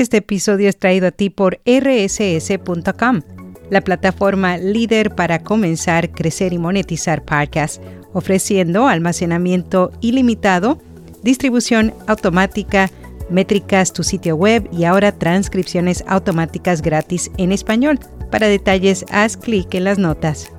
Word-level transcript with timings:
Este 0.00 0.16
episodio 0.16 0.70
es 0.70 0.78
traído 0.78 1.08
a 1.08 1.10
ti 1.10 1.28
por 1.28 1.60
rss.com, 1.66 3.20
la 3.68 3.82
plataforma 3.82 4.56
líder 4.56 5.14
para 5.14 5.40
comenzar, 5.40 6.10
crecer 6.10 6.54
y 6.54 6.58
monetizar 6.58 7.22
podcasts, 7.22 7.82
ofreciendo 8.14 8.88
almacenamiento 8.88 9.92
ilimitado, 10.00 10.80
distribución 11.22 11.92
automática, 12.06 12.90
métricas, 13.28 13.92
tu 13.92 14.02
sitio 14.02 14.36
web 14.36 14.66
y 14.72 14.84
ahora 14.84 15.12
transcripciones 15.12 16.02
automáticas 16.06 16.80
gratis 16.80 17.30
en 17.36 17.52
español. 17.52 17.98
Para 18.30 18.46
detalles, 18.46 19.04
haz 19.10 19.36
clic 19.36 19.74
en 19.74 19.84
las 19.84 19.98
notas. 19.98 20.50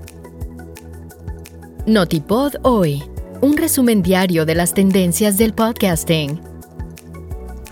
Notipod 1.88 2.58
hoy, 2.62 3.02
un 3.42 3.58
resumen 3.58 4.04
diario 4.04 4.46
de 4.46 4.54
las 4.54 4.76
tendencias 4.76 5.40
del 5.40 5.56
podcasting. 5.56 6.51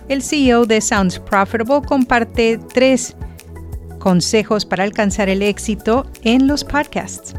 El 0.10 0.24
CEO 0.24 0.66
de 0.66 0.82
Sounds 0.82 1.20
Profitable 1.20 1.88
comparte 1.88 2.60
tres 2.74 3.16
consejos 4.00 4.66
para 4.66 4.84
alcanzar 4.84 5.30
el 5.30 5.44
éxito 5.44 6.08
en 6.24 6.48
los 6.48 6.64
podcasts. 6.64 7.36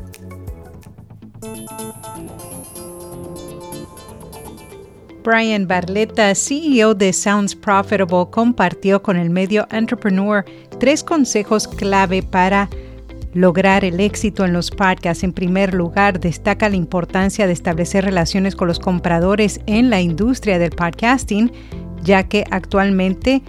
Brian 5.25 5.67
Barletta, 5.67 6.33
CEO 6.37 6.95
de 6.95 7.13
Sounds 7.13 7.57
Profitable, 7.57 8.29
compartió 8.31 9.03
con 9.03 9.17
el 9.17 9.31
medio 9.31 9.67
Entrepreneur 9.73 10.45
tres 10.79 11.03
consejos 11.03 11.67
clave 11.67 12.23
para 12.23 12.71
lograr 13.35 13.85
el 13.85 13.99
éxito 13.99 14.45
en 14.45 14.53
los 14.53 14.71
podcasts. 14.71 15.25
En 15.25 15.33
primer 15.33 15.75
lugar, 15.75 16.21
destaca 16.21 16.69
la 16.69 16.77
importancia 16.77 17.49
de 17.49 17.53
establecer 17.53 18.05
relaciones 18.05 18.55
con 18.55 18.69
los 18.69 18.79
compradores 18.79 19.61
en 19.67 19.91
la 19.91 20.01
industria 20.01 20.59
del 20.59 20.71
podcasting, 20.71 21.53
ya 22.03 22.25
que 22.25 22.45
actualmente, 22.51 23.43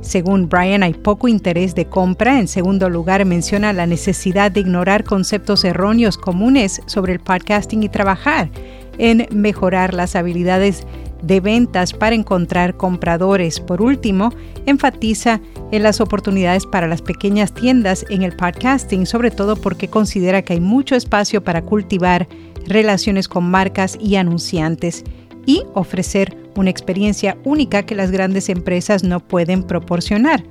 según 0.00 0.48
Brian, 0.48 0.82
hay 0.82 0.94
poco 0.94 1.28
interés 1.28 1.74
de 1.74 1.86
compra. 1.86 2.38
En 2.38 2.48
segundo 2.48 2.88
lugar, 2.88 3.24
menciona 3.24 3.72
la 3.72 3.86
necesidad 3.86 4.50
de 4.50 4.60
ignorar 4.60 5.04
conceptos 5.04 5.64
erróneos 5.64 6.18
comunes 6.18 6.80
sobre 6.86 7.12
el 7.12 7.20
podcasting 7.20 7.82
y 7.82 7.88
trabajar 7.88 8.50
en 8.98 9.26
mejorar 9.30 9.94
las 9.94 10.16
habilidades 10.16 10.86
de 11.22 11.40
ventas 11.40 11.92
para 11.92 12.14
encontrar 12.14 12.76
compradores. 12.76 13.60
Por 13.60 13.80
último, 13.80 14.30
enfatiza 14.66 15.40
en 15.72 15.82
las 15.82 16.00
oportunidades 16.00 16.66
para 16.66 16.86
las 16.86 17.02
pequeñas 17.02 17.52
tiendas 17.54 18.04
en 18.10 18.22
el 18.22 18.36
podcasting, 18.36 19.06
sobre 19.06 19.30
todo 19.30 19.56
porque 19.56 19.88
considera 19.88 20.42
que 20.42 20.52
hay 20.52 20.60
mucho 20.60 20.94
espacio 20.94 21.42
para 21.42 21.62
cultivar 21.62 22.28
relaciones 22.66 23.28
con 23.28 23.44
marcas 23.44 23.98
y 24.00 24.16
anunciantes 24.16 25.04
y 25.46 25.62
ofrecer 25.74 26.36
una 26.56 26.70
experiencia 26.70 27.36
única 27.44 27.84
que 27.84 27.94
las 27.94 28.10
grandes 28.10 28.48
empresas 28.48 29.04
no 29.04 29.20
pueden 29.20 29.62
proporcionar. 29.62 30.44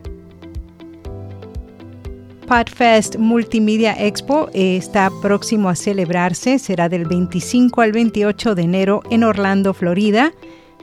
PodFest 2.48 3.16
Multimedia 3.18 3.96
Expo 3.98 4.50
está 4.54 5.10
próximo 5.22 5.70
a 5.70 5.76
celebrarse, 5.76 6.60
será 6.60 6.90
del 6.90 7.06
25 7.06 7.82
al 7.82 7.94
28 7.94 8.54
de 8.56 8.62
enero 8.62 9.02
en 9.10 9.24
Orlando, 9.24 9.74
Florida. 9.74 10.34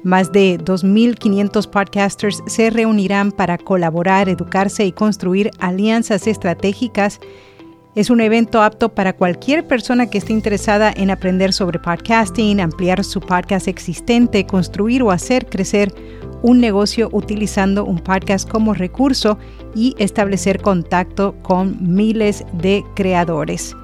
Más 0.02 0.32
de 0.32 0.58
2.500 0.58 1.68
podcasters 1.68 2.42
se 2.46 2.70
reunirán 2.70 3.30
para 3.30 3.58
colaborar, 3.58 4.30
educarse 4.30 4.86
y 4.86 4.92
construir 4.92 5.50
alianzas 5.58 6.26
estratégicas. 6.26 7.20
Es 7.96 8.08
un 8.08 8.20
evento 8.20 8.62
apto 8.62 8.90
para 8.90 9.14
cualquier 9.14 9.66
persona 9.66 10.08
que 10.08 10.18
esté 10.18 10.32
interesada 10.32 10.92
en 10.94 11.10
aprender 11.10 11.52
sobre 11.52 11.80
podcasting, 11.80 12.60
ampliar 12.60 13.02
su 13.02 13.20
podcast 13.20 13.66
existente, 13.66 14.46
construir 14.46 15.02
o 15.02 15.10
hacer 15.10 15.46
crecer 15.46 15.92
un 16.42 16.60
negocio 16.60 17.08
utilizando 17.10 17.84
un 17.84 17.98
podcast 17.98 18.48
como 18.48 18.74
recurso 18.74 19.38
y 19.74 19.96
establecer 19.98 20.62
contacto 20.62 21.34
con 21.42 21.76
miles 21.80 22.44
de 22.52 22.84
creadores. 22.94 23.74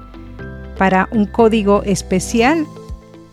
Para 0.77 1.09
un 1.11 1.25
código 1.25 1.83
especial, 1.83 2.65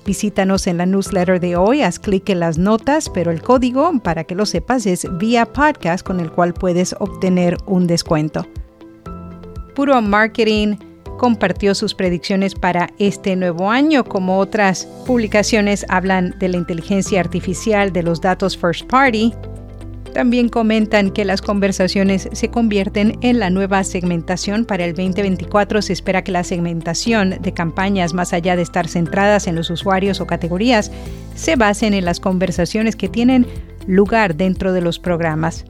Visítanos 0.06 0.66
en 0.66 0.76
la 0.76 0.84
newsletter 0.84 1.40
de 1.40 1.56
hoy, 1.56 1.80
haz 1.80 1.98
clic 1.98 2.28
en 2.28 2.40
las 2.40 2.58
notas, 2.58 3.08
pero 3.08 3.30
el 3.30 3.40
código, 3.40 3.90
para 4.00 4.24
que 4.24 4.34
lo 4.34 4.44
sepas, 4.44 4.84
es 4.84 5.06
vía 5.16 5.46
podcast 5.46 6.06
con 6.06 6.20
el 6.20 6.30
cual 6.30 6.52
puedes 6.52 6.94
obtener 6.98 7.56
un 7.64 7.86
descuento. 7.86 8.46
Puro 9.74 10.00
Marketing 10.00 10.76
compartió 11.18 11.74
sus 11.74 11.94
predicciones 11.94 12.54
para 12.54 12.90
este 12.98 13.36
nuevo 13.36 13.70
año, 13.70 14.04
como 14.04 14.38
otras 14.38 14.86
publicaciones 15.06 15.84
hablan 15.88 16.34
de 16.38 16.48
la 16.48 16.56
inteligencia 16.56 17.20
artificial, 17.20 17.92
de 17.92 18.02
los 18.02 18.20
datos 18.20 18.56
first 18.56 18.86
party, 18.86 19.32
también 20.14 20.48
comentan 20.48 21.10
que 21.10 21.24
las 21.24 21.42
conversaciones 21.42 22.28
se 22.32 22.48
convierten 22.48 23.18
en 23.20 23.40
la 23.40 23.50
nueva 23.50 23.82
segmentación 23.82 24.64
para 24.64 24.84
el 24.84 24.94
2024. 24.94 25.82
Se 25.82 25.92
espera 25.92 26.22
que 26.22 26.30
la 26.30 26.44
segmentación 26.44 27.30
de 27.40 27.52
campañas, 27.52 28.14
más 28.14 28.32
allá 28.32 28.54
de 28.54 28.62
estar 28.62 28.86
centradas 28.86 29.48
en 29.48 29.56
los 29.56 29.70
usuarios 29.70 30.20
o 30.20 30.26
categorías, 30.26 30.92
se 31.34 31.56
basen 31.56 31.94
en 31.94 32.04
las 32.04 32.20
conversaciones 32.20 32.94
que 32.94 33.08
tienen 33.08 33.48
lugar 33.88 34.36
dentro 34.36 34.72
de 34.72 34.82
los 34.82 35.00
programas. 35.00 35.64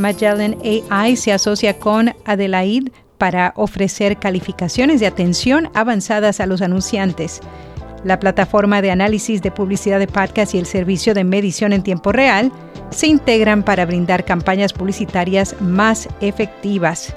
Magellan 0.00 0.56
AI 0.90 1.16
se 1.16 1.32
asocia 1.32 1.78
con 1.78 2.14
Adelaide 2.24 2.90
para 3.18 3.52
ofrecer 3.56 4.16
calificaciones 4.18 4.98
de 4.98 5.06
atención 5.06 5.68
avanzadas 5.74 6.40
a 6.40 6.46
los 6.46 6.62
anunciantes. 6.62 7.40
La 8.02 8.18
plataforma 8.18 8.80
de 8.80 8.90
análisis 8.90 9.42
de 9.42 9.50
publicidad 9.50 9.98
de 9.98 10.06
podcast 10.06 10.54
y 10.54 10.58
el 10.58 10.64
servicio 10.64 11.12
de 11.12 11.22
medición 11.22 11.74
en 11.74 11.82
tiempo 11.82 12.12
real 12.12 12.50
se 12.88 13.06
integran 13.06 13.62
para 13.62 13.84
brindar 13.84 14.24
campañas 14.24 14.72
publicitarias 14.72 15.54
más 15.60 16.08
efectivas. 16.22 17.14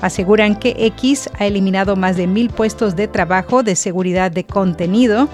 Aseguran 0.00 0.56
que 0.56 0.76
X 0.78 1.28
ha 1.38 1.46
eliminado 1.46 1.96
más 1.96 2.16
de 2.16 2.28
mil 2.28 2.50
puestos 2.50 2.94
de 2.94 3.08
trabajo 3.08 3.62
de 3.62 3.74
seguridad 3.74 4.30
de 4.30 4.44
contenido 4.44 5.28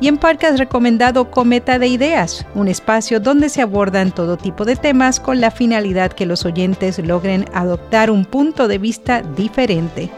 y 0.00 0.08
en 0.08 0.18
podcast 0.18 0.58
recomendado 0.58 1.30
Cometa 1.30 1.78
de 1.78 1.86
Ideas, 1.86 2.46
un 2.54 2.68
espacio 2.68 3.20
donde 3.20 3.48
se 3.48 3.62
abordan 3.62 4.12
todo 4.12 4.36
tipo 4.36 4.64
de 4.64 4.76
temas 4.76 5.20
con 5.20 5.40
la 5.40 5.50
finalidad 5.50 6.12
que 6.12 6.26
los 6.26 6.44
oyentes 6.44 6.98
logren 6.98 7.46
adoptar 7.54 8.10
un 8.10 8.24
punto 8.24 8.68
de 8.68 8.78
vista 8.78 9.22
diferente. 9.22 10.10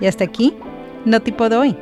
Y 0.00 0.06
hasta 0.06 0.24
aquí, 0.24 0.54
no 1.04 1.20
tipo 1.20 1.48
de 1.48 1.56
hoy. 1.56 1.76